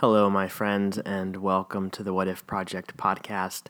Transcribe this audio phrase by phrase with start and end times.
[0.00, 3.64] Hello, my friends, and welcome to the What If Project podcast.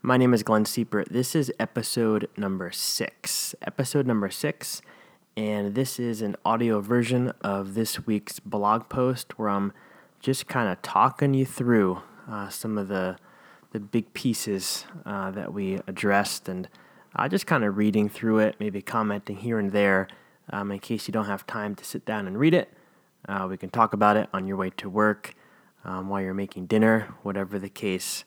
[0.00, 1.10] My name is Glenn Siepert.
[1.10, 3.54] This is episode number six.
[3.60, 4.80] Episode number six,
[5.36, 9.74] and this is an audio version of this week's blog post where I'm
[10.20, 13.18] just kind of talking you through uh, some of the
[13.72, 16.66] the big pieces uh, that we addressed, and
[17.14, 20.08] uh, just kind of reading through it, maybe commenting here and there,
[20.48, 22.72] um, in case you don't have time to sit down and read it.
[23.28, 25.34] Uh, we can talk about it on your way to work
[25.84, 28.24] um, while you're making dinner, whatever the case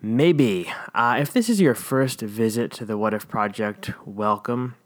[0.00, 0.70] may be.
[0.94, 4.76] Uh, if this is your first visit to the What If Project, welcome.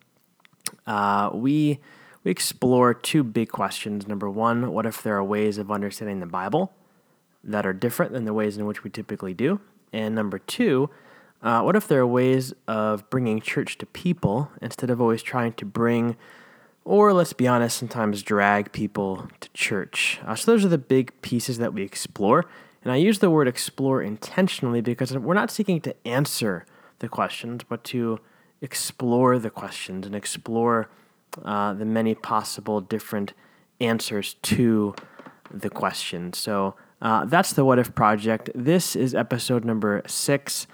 [0.87, 1.81] Uh, we
[2.25, 4.07] we explore two big questions.
[4.07, 6.73] Number one, what if there are ways of understanding the Bible
[7.43, 9.61] that are different than the ways in which we typically do?
[9.93, 10.89] And number two,
[11.43, 15.53] uh, what if there are ways of bringing church to people instead of always trying
[15.55, 16.17] to bring
[16.85, 20.21] or let's be honest, sometimes drag people to church.
[20.27, 22.45] Uh, so those are the big pieces that we explore.
[22.83, 26.67] And I use the word explore intentionally because we're not seeking to answer
[26.99, 28.19] the questions, but to
[28.61, 30.89] explore the questions and explore
[31.45, 33.33] uh, the many possible different
[33.81, 34.95] answers to
[35.51, 36.33] the question.
[36.33, 38.51] So uh, that's the What If Project.
[38.55, 40.67] This is episode number six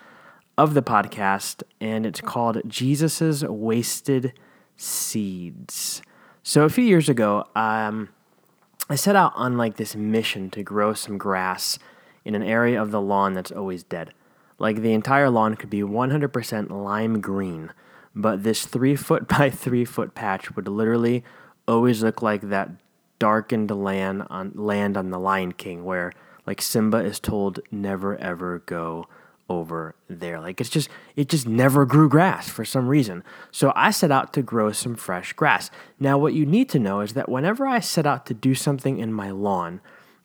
[0.57, 4.33] of the podcast, and it's called Jesus's Wasted
[4.79, 6.01] seeds.
[6.43, 8.09] So a few years ago, um,
[8.89, 11.79] I set out on like this mission to grow some grass
[12.25, 14.15] in an area of the lawn that's always dead.
[14.59, 17.73] Like the entire lawn could be 100% lime green,
[18.15, 21.23] but this three foot by three foot patch would literally
[21.67, 22.71] always look like that
[23.19, 26.13] darkened land on land on the Lion King, where
[26.47, 29.07] like Simba is told never ever go
[29.49, 30.41] over there.
[30.41, 33.25] Like it's just it just never grew grass for some reason.
[33.51, 35.71] So I set out to grow some fresh grass.
[35.99, 38.99] Now what you need to know is that whenever I set out to do something
[38.99, 39.81] in my lawn,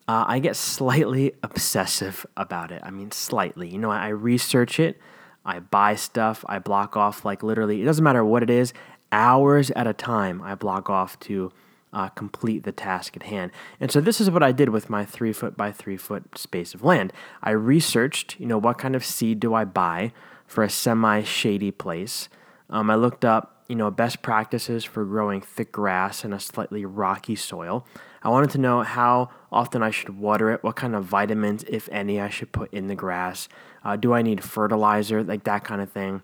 [0.08, 2.82] uh, I get slightly obsessive about it.
[2.84, 3.70] I mean, slightly.
[3.70, 5.00] You know, I research it,
[5.46, 7.82] I buy stuff, I block off like literally.
[7.82, 8.74] It doesn't matter what it is,
[9.12, 10.42] hours at a time.
[10.42, 11.52] I block off to
[11.94, 13.52] uh, complete the task at hand.
[13.80, 16.74] And so this is what I did with my three foot by three foot space
[16.74, 17.14] of land.
[17.42, 20.12] I researched, you know, what kind of seed do I buy
[20.48, 22.30] for a semi shady place.
[22.70, 26.86] Um, I looked up, you know, best practices for growing thick grass in a slightly
[26.86, 27.86] rocky soil.
[28.24, 31.90] I wanted to know how often I should water it, what kind of vitamins, if
[31.92, 33.50] any, I should put in the grass.
[33.84, 36.24] Uh, do I need fertilizer, like that kind of thing.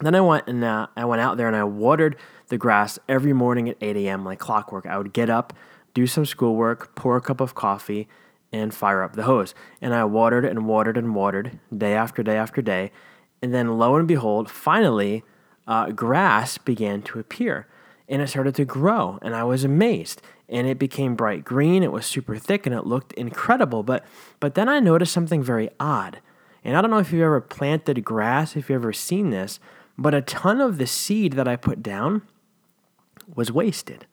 [0.00, 2.16] Then I went and uh, I went out there and I watered
[2.48, 4.24] the grass every morning at 8 a.m.
[4.24, 4.86] like clockwork.
[4.86, 5.52] I would get up,
[5.94, 8.08] do some schoolwork, pour a cup of coffee,
[8.52, 9.54] and fire up the hose.
[9.80, 12.90] And I watered and watered and watered day after day after day.
[13.42, 15.22] And then lo and behold, finally,
[15.66, 17.66] uh, grass began to appear
[18.10, 19.18] and it started to grow.
[19.22, 20.20] And I was amazed.
[20.48, 21.84] And it became bright green.
[21.84, 23.84] It was super thick and it looked incredible.
[23.84, 24.04] But,
[24.40, 26.20] but then I noticed something very odd.
[26.64, 29.60] And I don't know if you've ever planted grass, if you've ever seen this,
[30.00, 32.22] but a ton of the seed that I put down
[33.36, 34.06] was wasted.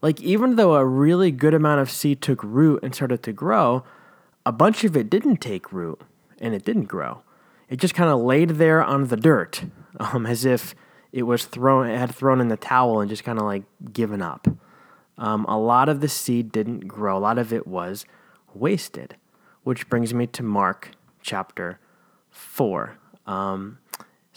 [0.00, 3.82] Like, even though a really good amount of seed took root and started to grow,
[4.46, 6.00] a bunch of it didn't take root
[6.40, 7.22] and it didn't grow.
[7.68, 9.64] It just kind of laid there on the dirt,
[10.00, 10.76] um, as if
[11.10, 14.22] it was thrown, it had thrown in the towel and just kind of like given
[14.22, 14.46] up.
[15.18, 18.06] Um, a lot of the seed didn't grow, a lot of it was
[18.54, 19.16] wasted,
[19.64, 20.92] which brings me to Mark
[21.22, 21.80] chapter
[22.30, 22.96] 4.
[23.26, 23.78] Um,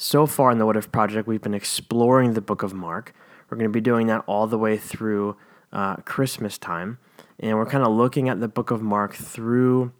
[0.01, 3.13] so far in the What If Project, we've been exploring the book of Mark.
[3.47, 5.37] We're going to be doing that all the way through
[5.71, 6.97] uh, Christmas time.
[7.39, 9.91] And we're kind of looking at the book of Mark through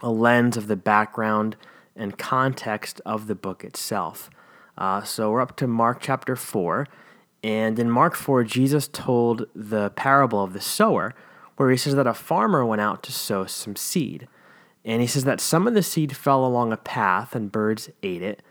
[0.00, 1.56] a lens of the background
[1.96, 4.28] and context of the book itself.
[4.76, 6.86] Uh, so we're up to Mark chapter 4.
[7.42, 11.14] And in Mark 4, Jesus told the parable of the sower,
[11.56, 14.28] where he says that a farmer went out to sow some seed.
[14.84, 18.20] And he says that some of the seed fell along a path and birds ate
[18.20, 18.42] it.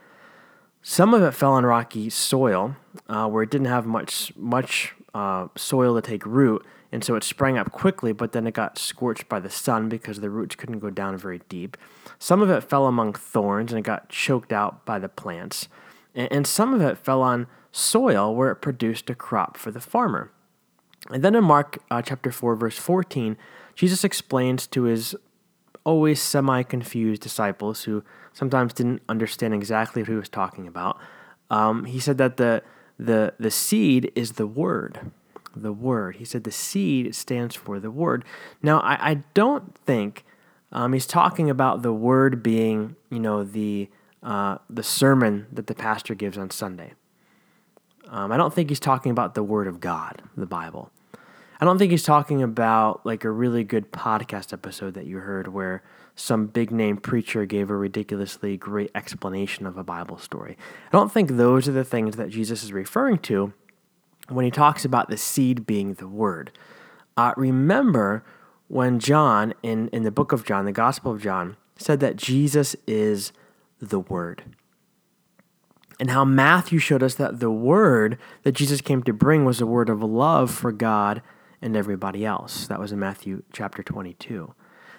[0.82, 2.76] Some of it fell on rocky soil
[3.08, 7.22] uh, where it didn't have much much uh, soil to take root, and so it
[7.22, 8.12] sprang up quickly.
[8.12, 11.40] But then it got scorched by the sun because the roots couldn't go down very
[11.48, 11.76] deep.
[12.18, 15.68] Some of it fell among thorns and it got choked out by the plants,
[16.16, 19.80] and, and some of it fell on soil where it produced a crop for the
[19.80, 20.32] farmer.
[21.10, 23.36] And then in Mark uh, chapter four verse fourteen,
[23.76, 25.14] Jesus explains to his
[25.84, 30.98] always semi confused disciples who sometimes didn't understand exactly what he was talking about.
[31.50, 32.62] Um, he said that the,
[32.98, 35.12] the, the seed is the word.
[35.54, 36.16] The word.
[36.16, 38.24] He said the seed stands for the word.
[38.62, 40.24] Now, I, I don't think
[40.70, 43.90] um, he's talking about the word being, you know, the,
[44.22, 46.94] uh, the sermon that the pastor gives on Sunday.
[48.08, 50.90] Um, I don't think he's talking about the word of God, the Bible.
[51.62, 55.46] I don't think he's talking about like a really good podcast episode that you heard
[55.46, 55.84] where
[56.16, 60.58] some big name preacher gave a ridiculously great explanation of a Bible story.
[60.88, 63.52] I don't think those are the things that Jesus is referring to
[64.28, 66.50] when he talks about the seed being the word.
[67.16, 68.24] Uh, remember
[68.66, 72.74] when John, in, in the book of John, the Gospel of John, said that Jesus
[72.88, 73.30] is
[73.80, 74.42] the Word.
[76.00, 79.66] And how Matthew showed us that the Word that Jesus came to bring was a
[79.66, 81.22] word of love for God
[81.62, 82.66] and everybody else.
[82.66, 84.54] That was in Matthew chapter 22.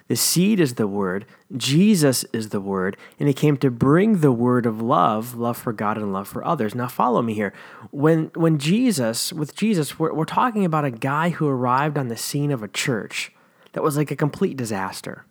[0.06, 1.24] The seed is the word,
[1.56, 5.72] Jesus is the word, and he came to bring the word of love, love for
[5.72, 6.74] God and love for others.
[6.74, 7.54] Now follow me here.
[7.90, 12.18] When when Jesus, with Jesus, we're, we're talking about a guy who arrived on the
[12.18, 13.32] scene of a church
[13.72, 15.24] that was like a complete disaster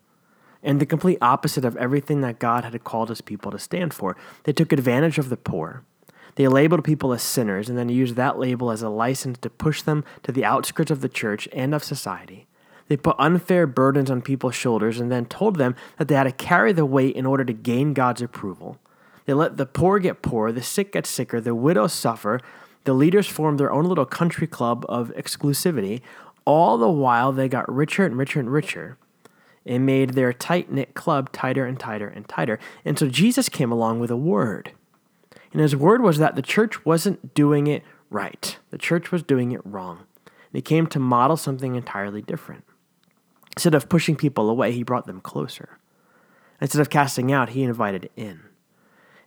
[0.60, 4.16] and the complete opposite of everything that God had called his people to stand for.
[4.42, 5.84] They took advantage of the poor.
[6.36, 9.82] They labeled people as sinners and then used that label as a license to push
[9.82, 12.46] them to the outskirts of the church and of society.
[12.88, 16.32] They put unfair burdens on people's shoulders and then told them that they had to
[16.32, 18.78] carry the weight in order to gain God's approval.
[19.26, 22.40] They let the poor get poorer, the sick get sicker, the widows suffer.
[22.84, 26.02] The leaders formed their own little country club of exclusivity.
[26.44, 28.98] All the while, they got richer and richer and richer
[29.64, 32.58] and made their tight knit club tighter and tighter and tighter.
[32.84, 34.72] And so Jesus came along with a word.
[35.54, 39.52] And his word was that the church wasn't doing it right, the church was doing
[39.52, 39.98] it wrong.
[40.26, 42.64] And he came to model something entirely different.
[43.56, 45.78] Instead of pushing people away, he brought them closer.
[46.60, 48.40] Instead of casting out, he invited in.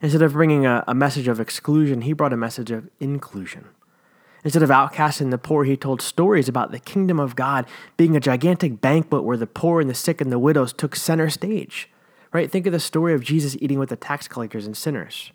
[0.02, 3.70] Instead of bringing a, a, message of exclusion, he brought a message of inclusion.
[4.44, 7.66] Instead of outcasting the poor, he told stories about the kingdom of God
[7.96, 11.30] being a gigantic banquet where the poor and the sick and the widows took center
[11.30, 11.90] stage.
[12.34, 12.52] Right?
[12.52, 15.32] Think of the story of Jesus eating with the tax collectors and sinners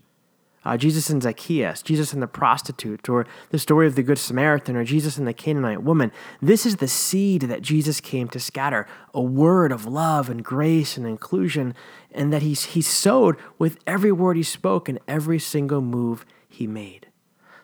[0.64, 4.76] uh, Jesus and Zacchaeus, Jesus and the prostitute, or the story of the Good Samaritan,
[4.76, 6.12] or Jesus and the Canaanite woman.
[6.40, 10.96] This is the seed that Jesus came to scatter a word of love and grace
[10.96, 11.74] and inclusion,
[12.12, 16.66] and that he's, he sowed with every word he spoke and every single move he
[16.66, 17.08] made.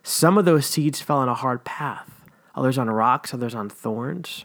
[0.02, 2.24] Some of those seeds fell on a hard path,
[2.54, 4.44] others on rocks, others on thorns,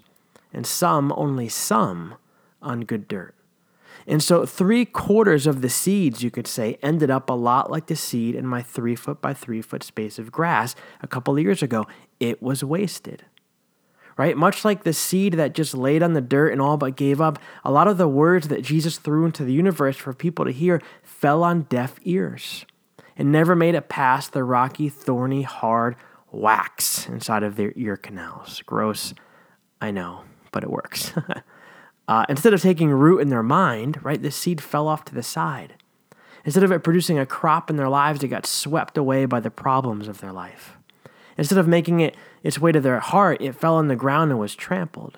[0.51, 2.15] and some, only some,
[2.61, 3.33] on good dirt.
[4.07, 7.87] And so, three quarters of the seeds, you could say, ended up a lot like
[7.87, 11.41] the seed in my three foot by three foot space of grass a couple of
[11.41, 11.85] years ago.
[12.19, 13.25] It was wasted.
[14.15, 14.37] Right?
[14.37, 17.39] Much like the seed that just laid on the dirt and all but gave up,
[17.63, 20.81] a lot of the words that Jesus threw into the universe for people to hear
[21.01, 22.65] fell on deaf ears
[23.17, 25.95] and never made it past the rocky, thorny, hard
[26.31, 28.61] wax inside of their ear canals.
[28.65, 29.13] Gross,
[29.81, 31.13] I know, but it works.
[32.07, 35.23] Uh, instead of taking root in their mind, right, the seed fell off to the
[35.23, 35.75] side.
[36.45, 39.49] Instead of it producing a crop in their lives, it got swept away by the
[39.49, 40.77] problems of their life.
[41.37, 44.39] Instead of making it its way to their heart, it fell on the ground and
[44.39, 45.17] was trampled.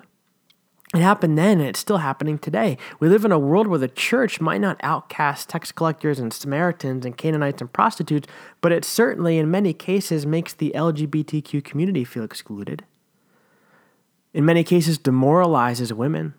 [0.94, 2.78] It happened then, and it's still happening today.
[3.00, 7.04] We live in a world where the church might not outcast tax collectors and Samaritans
[7.04, 8.28] and Canaanites and prostitutes,
[8.60, 12.84] but it certainly, in many cases, makes the LGBTQ community feel excluded.
[14.32, 16.34] In many cases, demoralizes women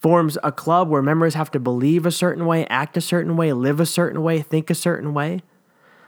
[0.00, 3.52] forms a club where members have to believe a certain way, act a certain way,
[3.52, 5.42] live a certain way, think a certain way.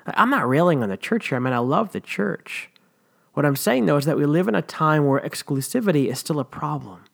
[0.06, 1.36] I'm not railing on the church here.
[1.36, 2.70] I mean, I love the church.
[3.34, 6.40] What I'm saying, though, is that we live in a time where exclusivity is still
[6.40, 7.04] a problem,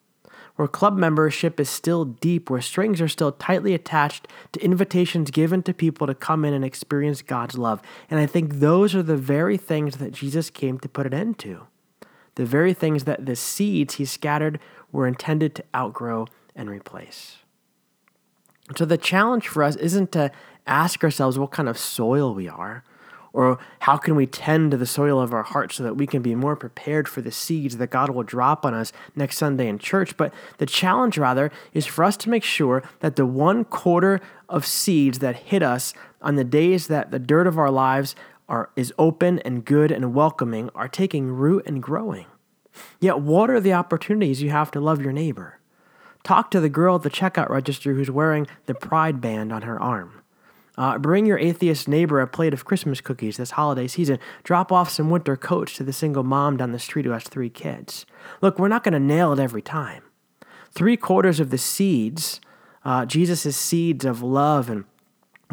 [0.56, 5.62] where club membership is still deep, where strings are still tightly attached to invitations given
[5.64, 7.82] to people to come in and experience God's love.
[8.10, 11.38] And I think those are the very things that Jesus came to put an end
[11.40, 11.66] to.
[12.36, 14.58] The very things that the seeds he scattered
[14.90, 17.38] were intended to outgrow and replace.
[18.76, 20.30] So the challenge for us isn't to
[20.66, 22.84] ask ourselves what kind of soil we are
[23.32, 26.22] or how can we tend to the soil of our heart so that we can
[26.22, 29.78] be more prepared for the seeds that God will drop on us next Sunday in
[29.78, 30.16] church.
[30.16, 34.66] But the challenge, rather, is for us to make sure that the one quarter of
[34.66, 38.14] seeds that hit us on the days that the dirt of our lives
[38.48, 42.26] are, is open and good and welcoming are taking root and growing.
[43.00, 45.58] Yet, what are the opportunities you have to love your neighbor?
[46.24, 49.80] Talk to the girl at the checkout register who's wearing the pride band on her
[49.80, 50.22] arm.
[50.78, 54.18] Uh, bring your atheist neighbor a plate of Christmas cookies this holiday season.
[54.42, 57.50] Drop off some winter coats to the single mom down the street who has three
[57.50, 58.06] kids.
[58.40, 60.02] Look, we're not going to nail it every time.
[60.70, 62.40] Three quarters of the seeds,
[62.84, 64.84] uh, Jesus' seeds of love and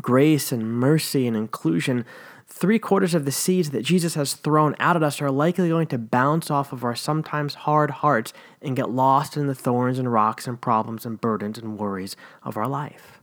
[0.01, 2.05] grace and mercy and inclusion,
[2.49, 5.87] three quarters of the seeds that Jesus has thrown out at us are likely going
[5.87, 10.11] to bounce off of our sometimes hard hearts and get lost in the thorns and
[10.11, 13.21] rocks and problems and burdens and worries of our life.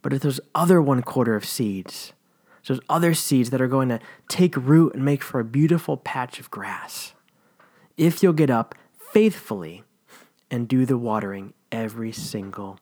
[0.00, 2.12] But if those other one quarter of seeds,
[2.66, 6.40] those other seeds that are going to take root and make for a beautiful patch
[6.40, 7.12] of grass,
[7.96, 9.82] if you'll get up, faithfully
[10.50, 12.78] and do the watering every single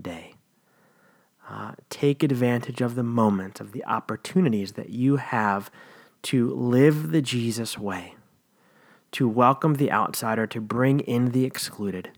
[0.00, 0.35] day.
[1.96, 5.70] Take advantage of the moment, of the opportunities that you have
[6.24, 8.16] to live the Jesus way,
[9.12, 12.10] to welcome the outsider, to bring in the excluded,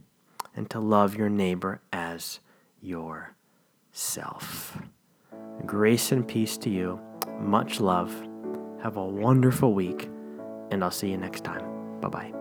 [0.57, 2.41] and to love your neighbor as
[2.83, 4.77] yourself.
[5.65, 7.01] Grace and peace to you.
[7.39, 8.13] Much love.
[8.83, 10.11] Have a wonderful week,
[10.73, 12.01] and I'll see you next time.
[12.01, 12.38] Bye bye.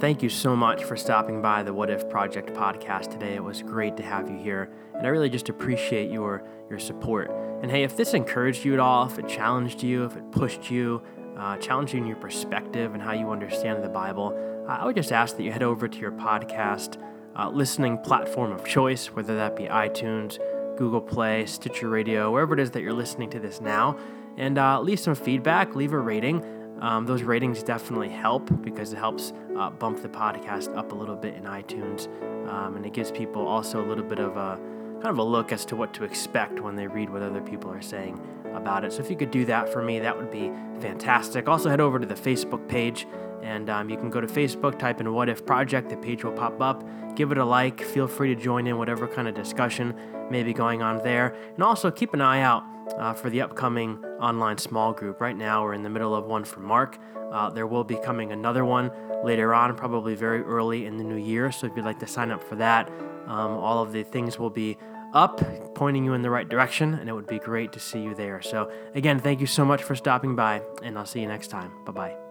[0.00, 3.36] Thank you so much for stopping by the What If Project podcast today.
[3.36, 7.30] It was great to have you here, and I really just appreciate your your support.
[7.62, 10.70] And hey, if this encouraged you at all, if it challenged you, if it pushed
[10.70, 11.00] you,
[11.38, 11.58] uh,
[11.92, 14.36] in your perspective and how you understand the Bible,
[14.68, 17.00] I would just ask that you head over to your podcast
[17.36, 20.38] uh, listening platform of choice, whether that be iTunes,
[20.76, 23.96] Google Play, Stitcher Radio, wherever it is that you're listening to this now,
[24.36, 26.44] and uh, leave some feedback, leave a rating.
[26.84, 31.16] Um, those ratings definitely help because it helps uh, bump the podcast up a little
[31.16, 32.08] bit in iTunes,
[32.46, 34.60] um, and it gives people also a little bit of a
[34.96, 37.70] kind of a look as to what to expect when they read what other people
[37.70, 38.20] are saying
[38.54, 38.92] about it.
[38.92, 41.48] So if you could do that for me, that would be fantastic.
[41.48, 43.06] Also, head over to the Facebook page.
[43.42, 46.32] And um, you can go to Facebook, type in What If Project, the page will
[46.32, 46.82] pop up.
[47.14, 47.82] Give it a like.
[47.82, 49.94] Feel free to join in whatever kind of discussion
[50.30, 51.34] may be going on there.
[51.54, 52.64] And also keep an eye out
[52.98, 55.20] uh, for the upcoming online small group.
[55.20, 56.98] Right now, we're in the middle of one for Mark.
[57.32, 58.90] Uh, there will be coming another one
[59.24, 61.50] later on, probably very early in the new year.
[61.50, 62.88] So if you'd like to sign up for that,
[63.26, 64.76] um, all of the things will be
[65.14, 65.40] up,
[65.74, 68.42] pointing you in the right direction, and it would be great to see you there.
[68.42, 71.72] So, again, thank you so much for stopping by, and I'll see you next time.
[71.84, 72.23] Bye bye.